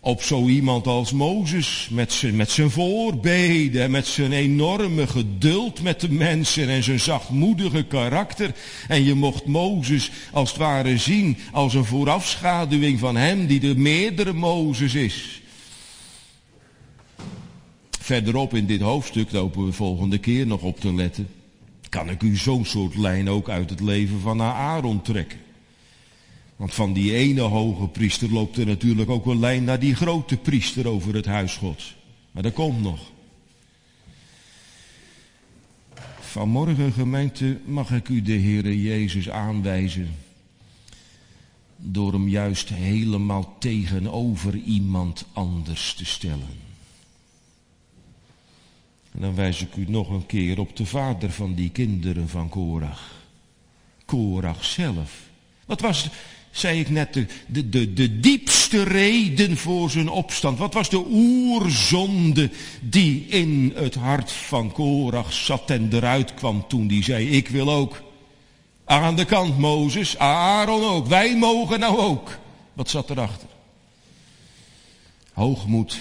[0.00, 6.00] op zo iemand als Mozes, met zijn, met zijn voorbeden, met zijn enorme geduld met
[6.00, 8.54] de mensen en zijn zachtmoedige karakter.
[8.88, 13.76] En je mocht Mozes als het ware zien als een voorafschaduwing van hem die de
[13.76, 15.40] meerdere Mozes is.
[18.06, 21.28] Verderop in dit hoofdstuk, lopen we volgende keer nog op te letten,
[21.88, 25.38] kan ik u zo'n soort lijn ook uit het leven van Aaron trekken.
[26.56, 30.36] Want van die ene hoge priester loopt er natuurlijk ook een lijn naar die grote
[30.36, 31.96] priester over het huis Gods.
[32.30, 33.00] Maar dat komt nog.
[36.20, 40.16] Vanmorgen, gemeente, mag ik u de Heere Jezus aanwijzen.
[41.76, 46.65] Door hem juist helemaal tegenover iemand anders te stellen.
[49.16, 52.48] En dan wijs ik u nog een keer op de vader van die kinderen van
[52.48, 53.14] Korach.
[54.04, 55.12] Korach zelf.
[55.66, 56.08] Wat was
[56.50, 60.58] zei ik net, de, de, de, de diepste reden voor zijn opstand.
[60.58, 62.50] Wat was de oerzonde
[62.80, 67.70] die in het hart van Korach zat en eruit kwam toen die zei, ik wil
[67.70, 68.02] ook.
[68.84, 72.38] Aan de kant Mozes, Aaron ook, wij mogen nou ook.
[72.72, 73.48] Wat zat erachter?
[75.32, 75.98] Hoogmoed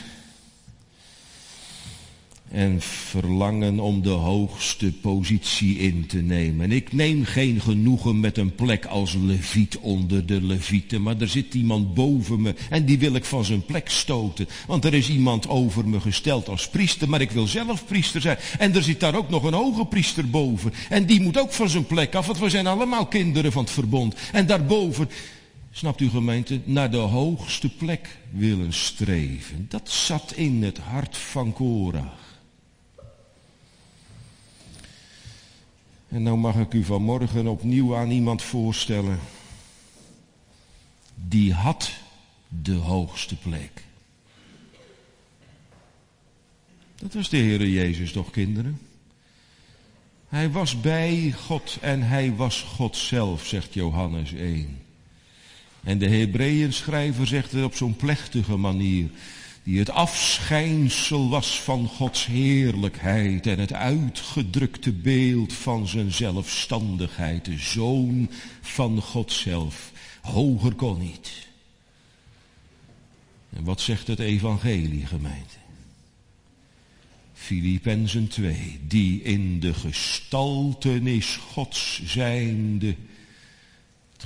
[2.56, 6.72] en verlangen om de hoogste positie in te nemen.
[6.72, 11.54] Ik neem geen genoegen met een plek als leviet onder de levieten, maar er zit
[11.54, 14.48] iemand boven me en die wil ik van zijn plek stoten.
[14.68, 18.38] Want er is iemand over me gesteld als priester, maar ik wil zelf priester zijn.
[18.58, 21.70] En er zit daar ook nog een hoge priester boven en die moet ook van
[21.70, 24.16] zijn plek af, want we zijn allemaal kinderen van het verbond.
[24.32, 25.10] En daarboven
[25.72, 29.66] snapt u gemeente, naar de hoogste plek willen streven.
[29.70, 32.25] Dat zat in het hart van Korach.
[36.16, 39.20] En nou mag ik u vanmorgen opnieuw aan iemand voorstellen.
[41.16, 41.92] Die had
[42.48, 43.84] de hoogste plek.
[46.96, 48.80] Dat was de Heere Jezus toch, kinderen?
[50.28, 54.80] Hij was bij God en hij was God zelf, zegt Johannes 1.
[55.84, 59.10] En de Hebreeën schrijver zegt het op zo'n plechtige manier
[59.66, 67.58] die het afschijnsel was van Gods heerlijkheid en het uitgedrukte beeld van zijn zelfstandigheid, de
[67.58, 68.30] zoon
[68.62, 69.92] van God zelf.
[70.22, 71.48] Hoger kon niet.
[73.50, 75.56] En wat zegt het evangelie, gemeente?
[77.34, 82.96] Filippenzen 2, die in de gestaltenis Gods zijnde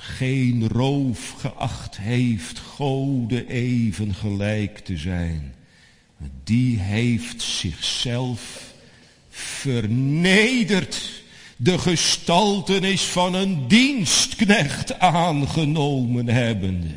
[0.00, 5.54] geen roof geacht heeft Gode even gelijk te zijn.
[6.44, 8.72] Die heeft zichzelf
[9.30, 11.22] vernederd,
[11.56, 16.94] de gestaltenis van een dienstknecht aangenomen hebbende.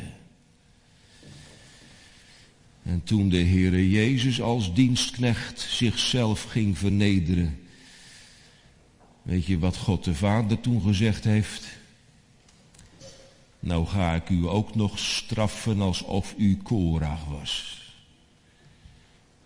[2.82, 7.58] En toen de Heere Jezus als dienstknecht zichzelf ging vernederen,
[9.22, 11.82] weet je wat God de Vader toen gezegd heeft?
[13.64, 17.82] Nou ga ik u ook nog straffen alsof u Korach was.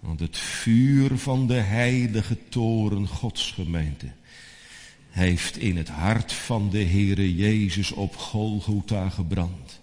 [0.00, 4.06] Want het vuur van de heilige toren Godsgemeente
[5.10, 9.80] heeft in het hart van de Heere Jezus op Golgotha gebrand.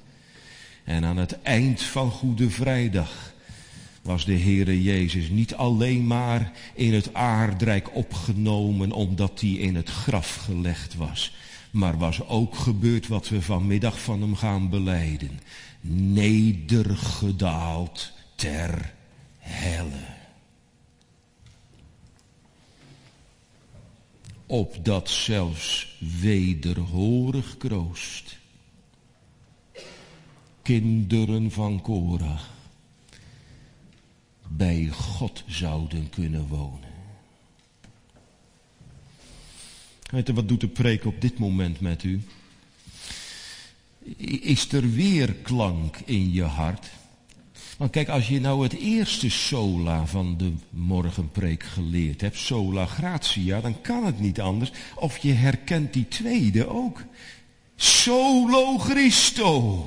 [0.84, 3.34] En aan het eind van Goede Vrijdag
[4.02, 9.90] was de Heere Jezus niet alleen maar in het aardrijk opgenomen omdat hij in het
[9.90, 11.34] graf gelegd was.
[11.76, 15.40] Maar was ook gebeurd wat we vanmiddag van hem gaan beleiden.
[15.82, 18.94] Nedergedaald ter
[19.38, 20.06] helle.
[24.46, 28.38] Opdat zelfs wederhorig kroost.
[30.62, 32.54] Kinderen van Korach
[34.48, 36.95] bij God zouden kunnen wonen.
[40.16, 42.22] U, wat doet de preek op dit moment met u?
[44.41, 46.86] Is er weer klank in je hart?
[47.78, 53.61] Want kijk, als je nou het eerste sola van de morgenpreek geleerd hebt, sola gratia,
[53.61, 54.72] dan kan het niet anders.
[54.95, 57.03] Of je herkent die tweede ook.
[57.76, 59.86] Solo Christo.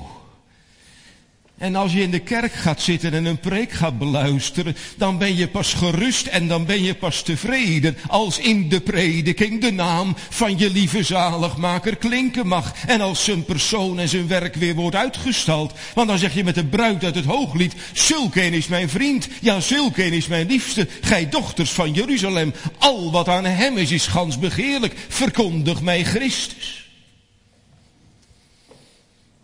[1.59, 5.35] En als je in de kerk gaat zitten en een preek gaat beluisteren, dan ben
[5.35, 10.15] je pas gerust en dan ben je pas tevreden als in de prediking de naam
[10.29, 12.73] van je lieve zaligmaker klinken mag.
[12.87, 15.73] En als zijn persoon en zijn werk weer wordt uitgestald.
[15.93, 19.59] Want dan zeg je met de bruid uit het hooglied, zulkeen is mijn vriend, ja
[19.59, 22.53] zulkeen is mijn liefste, gij dochters van Jeruzalem.
[22.77, 26.78] Al wat aan hem is, is gans begeerlijk, verkondig mij Christus.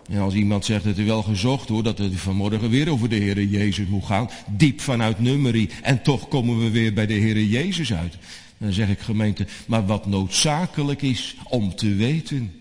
[0.09, 3.15] En als iemand zegt dat u wel gezocht hoor, dat het vanmorgen weer over de
[3.15, 7.49] Heere Jezus moet gaan, diep vanuit nummerie, en toch komen we weer bij de Heere
[7.49, 8.17] Jezus uit.
[8.57, 12.53] Dan zeg ik gemeente, maar wat noodzakelijk is om te weten,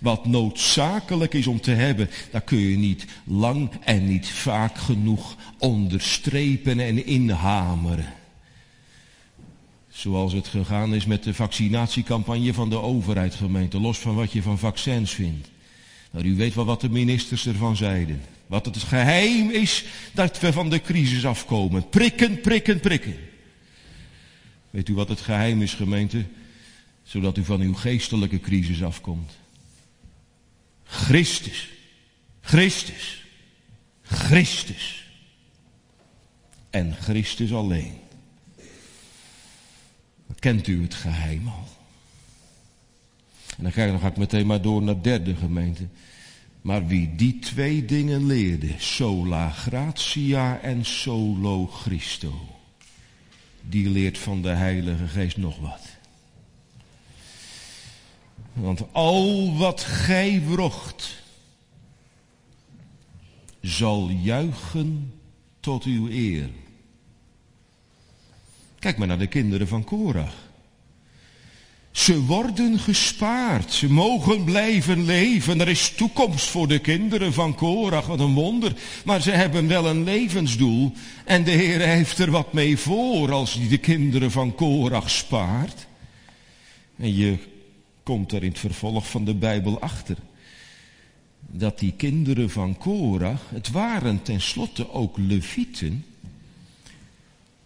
[0.00, 5.36] wat noodzakelijk is om te hebben, daar kun je niet lang en niet vaak genoeg
[5.58, 8.12] onderstrepen en inhameren.
[9.88, 14.42] Zoals het gegaan is met de vaccinatiecampagne van de overheid gemeente, los van wat je
[14.42, 15.51] van vaccins vindt.
[16.12, 18.22] Nou, u weet wel wat de ministers ervan zeiden.
[18.46, 21.88] Wat het geheim is dat we van de crisis afkomen.
[21.88, 23.16] Prikken, prikken, prikken.
[24.70, 26.24] Weet u wat het geheim is, gemeente?
[27.02, 29.32] Zodat u van uw geestelijke crisis afkomt.
[30.84, 31.68] Christus.
[32.40, 33.24] Christus.
[34.02, 35.06] Christus.
[36.70, 38.00] En Christus alleen.
[40.38, 41.68] Kent u het geheim al?
[43.56, 45.88] En dan ga, ik, dan ga ik meteen maar door naar derde gemeente.
[46.60, 52.32] Maar wie die twee dingen leerde, sola gratia en solo Christo,
[53.60, 55.80] die leert van de Heilige Geest nog wat.
[58.52, 61.22] Want al wat gij wrocht,
[63.60, 65.12] zal juichen
[65.60, 66.50] tot uw eer.
[68.78, 70.51] Kijk maar naar de kinderen van Korach.
[71.92, 73.72] Ze worden gespaard.
[73.72, 75.60] Ze mogen blijven leven.
[75.60, 78.06] Er is toekomst voor de kinderen van Korach.
[78.06, 78.72] Wat een wonder.
[79.04, 80.92] Maar ze hebben wel een levensdoel.
[81.24, 85.86] En de Heer heeft er wat mee voor als hij de kinderen van Korach spaart.
[86.96, 87.36] En je
[88.02, 90.16] komt er in het vervolg van de Bijbel achter.
[91.40, 96.04] Dat die kinderen van Korach, het waren tenslotte ook levieten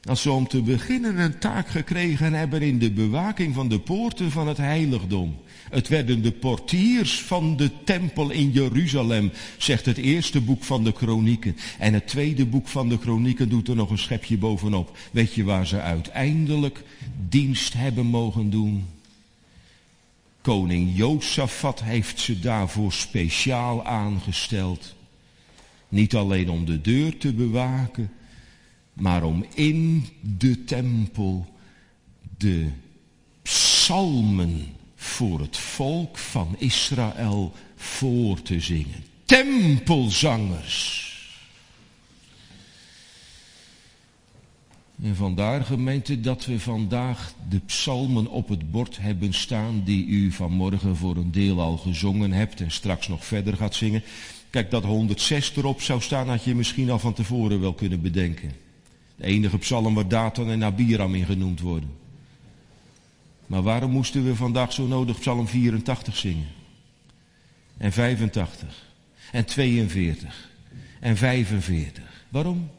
[0.06, 4.30] als ze om te beginnen een taak gekregen hebben in de bewaking van de poorten
[4.30, 5.36] van het heiligdom.
[5.70, 10.92] Het werden de portiers van de tempel in Jeruzalem, zegt het eerste boek van de
[10.92, 11.56] kronieken.
[11.78, 14.96] En het tweede boek van de kronieken doet er nog een schepje bovenop.
[15.10, 16.82] Weet je waar ze uiteindelijk
[17.28, 18.84] dienst hebben mogen doen?
[20.40, 24.94] Koning Jozafat heeft ze daarvoor speciaal aangesteld.
[25.88, 28.10] Niet alleen om de deur te bewaken,
[28.96, 31.46] maar om in de tempel
[32.36, 32.66] de
[33.42, 39.04] psalmen voor het volk van Israël voor te zingen.
[39.24, 41.04] Tempelzangers.
[45.02, 50.32] En vandaar gemeente dat we vandaag de psalmen op het bord hebben staan die u
[50.32, 54.02] vanmorgen voor een deel al gezongen hebt en straks nog verder gaat zingen.
[54.50, 58.65] Kijk, dat 106 erop zou staan had je misschien al van tevoren wel kunnen bedenken.
[59.16, 61.90] De enige psalm waar Datan en Abiram in genoemd worden.
[63.46, 66.46] Maar waarom moesten we vandaag zo nodig psalm 84 zingen?
[67.76, 68.84] En 85.
[69.32, 70.50] En 42.
[71.00, 72.24] En 45.
[72.28, 72.70] Waarom?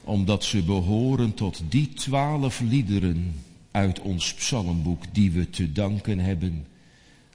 [0.00, 3.34] Omdat ze behoren tot die twaalf liederen
[3.70, 6.66] uit ons psalmboek die we te danken hebben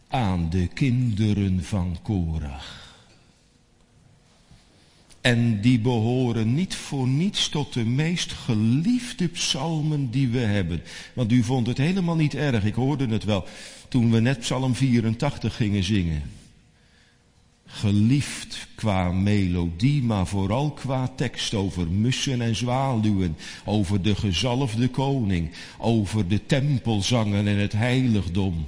[0.07, 2.84] aan de kinderen van Korach.
[5.25, 10.81] En die behoren niet voor niets tot de meest geliefde psalmen die we hebben.
[11.13, 13.45] Want u vond het helemaal niet erg, ik hoorde het wel,
[13.87, 16.21] toen we net psalm 84 gingen zingen.
[17.65, 25.51] Geliefd qua melodie, maar vooral qua tekst over mussen en zwaluwen, over de gezalfde koning,
[25.77, 28.67] over de tempelzangen en het heiligdom.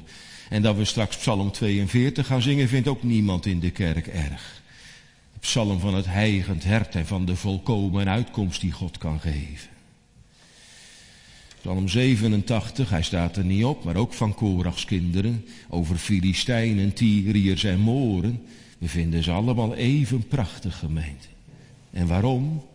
[0.50, 4.57] En dat we straks psalm 42 gaan zingen, vindt ook niemand in de kerk erg.
[5.40, 9.70] Psalm van het heigend hert en van de volkomen uitkomst die God kan geven.
[11.62, 17.64] Psalm 87, hij staat er niet op, maar ook van Korachs kinderen, over Filistijnen, Tyriërs
[17.64, 18.42] en Moren.
[18.78, 21.28] We vinden ze allemaal even prachtig gemeente.
[21.92, 22.66] En waarom?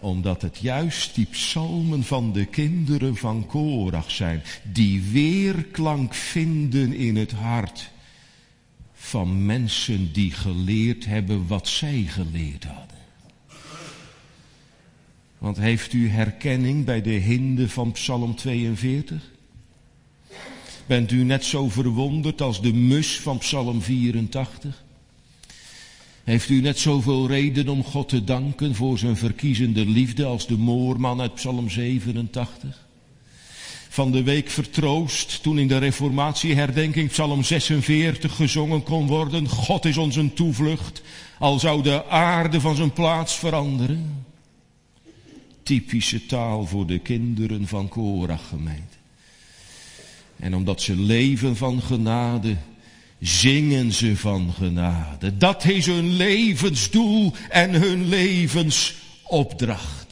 [0.00, 7.16] Omdat het juist die psalmen van de kinderen van Korach zijn, die weerklank vinden in
[7.16, 7.90] het hart
[9.10, 12.98] van mensen die geleerd hebben wat zij geleerd hadden.
[15.38, 19.30] Want heeft u herkenning bij de hinde van Psalm 42?
[20.86, 24.84] Bent u net zo verwonderd als de mus van Psalm 84?
[26.24, 30.56] Heeft u net zoveel reden om God te danken voor zijn verkiezende liefde als de
[30.56, 32.88] moorman uit Psalm 87?
[33.92, 39.48] Van de week vertroost toen in de reformatieherdenking Psalm 46 gezongen kon worden.
[39.48, 41.02] God is ons een toevlucht,
[41.38, 44.24] al zou de aarde van zijn plaats veranderen.
[45.62, 48.96] Typische taal voor de kinderen van Korach gemeente.
[50.36, 52.56] En omdat ze leven van genade,
[53.20, 55.36] zingen ze van genade.
[55.36, 60.09] Dat is hun levensdoel en hun levensopdracht.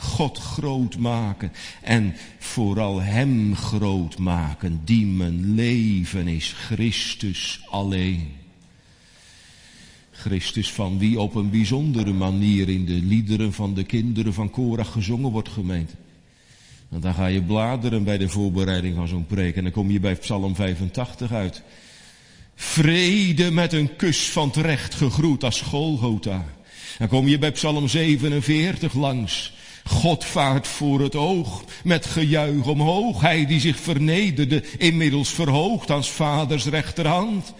[0.00, 8.38] God groot maken en vooral Hem groot maken, die mijn leven is, Christus alleen.
[10.10, 14.92] Christus van wie op een bijzondere manier in de liederen van de kinderen van Korach
[14.92, 15.94] gezongen wordt gemeend.
[16.88, 20.00] Want dan ga je bladeren bij de voorbereiding van zo'n preek en dan kom je
[20.00, 21.62] bij Psalm 85 uit.
[22.54, 26.44] Vrede met een kus van het recht gegroet als Golgotha.
[26.98, 29.52] Dan kom je bij Psalm 47 langs.
[29.84, 33.20] God vaart voor het oog met gejuich omhoog.
[33.20, 37.54] Hij die zich vernederde, inmiddels verhoogt als vaders rechterhand.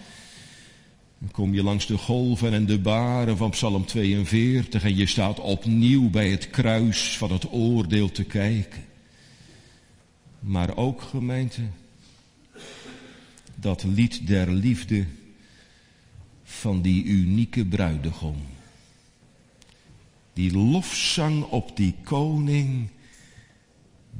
[1.17, 5.39] Dan kom je langs de golven en de baren van Psalm 42 en je staat
[5.39, 8.83] opnieuw bij het kruis van het oordeel te kijken.
[10.39, 11.61] Maar ook gemeente,
[13.55, 15.05] dat lied der liefde
[16.43, 18.35] van die unieke bruidegom.
[20.33, 22.89] Die lofzang op die koning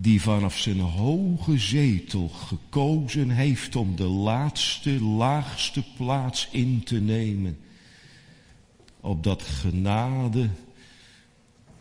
[0.02, 7.58] die vanaf zijn hoge zetel gekozen heeft om de laatste, laagste plaats in te nemen.
[9.00, 10.50] Opdat genade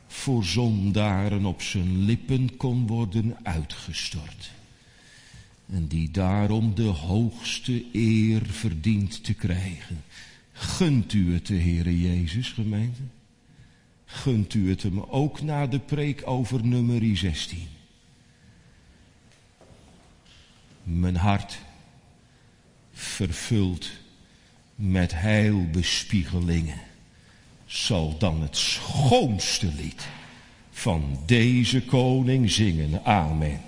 [0.06, 4.50] voor zondaren op zijn lippen kon worden uitgestort.
[5.66, 10.04] En die daarom de hoogste eer verdient te krijgen.
[10.52, 13.00] Gunt u het de Heere Jezus, gemeente?
[14.12, 17.68] Gunt u het hem ook na de preek over nummer 16?
[20.82, 21.58] Mijn hart
[22.92, 23.90] vervuld
[24.74, 26.80] met heilbespiegelingen
[27.66, 30.08] zal dan het schoonste lied
[30.70, 33.04] van deze koning zingen.
[33.04, 33.60] Amen.